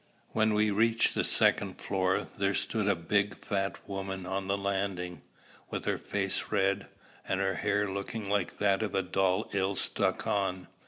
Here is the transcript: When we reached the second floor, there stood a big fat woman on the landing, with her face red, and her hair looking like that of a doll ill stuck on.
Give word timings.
When 0.29 0.55
we 0.55 0.71
reached 0.71 1.13
the 1.13 1.23
second 1.23 1.75
floor, 1.75 2.25
there 2.35 2.55
stood 2.55 2.87
a 2.87 2.95
big 2.95 3.37
fat 3.37 3.77
woman 3.87 4.25
on 4.25 4.47
the 4.47 4.57
landing, 4.57 5.21
with 5.69 5.85
her 5.85 5.99
face 5.99 6.45
red, 6.49 6.87
and 7.27 7.39
her 7.39 7.53
hair 7.53 7.87
looking 7.87 8.27
like 8.27 8.57
that 8.57 8.81
of 8.81 8.95
a 8.95 9.03
doll 9.03 9.47
ill 9.53 9.75
stuck 9.75 10.25
on. 10.25 10.65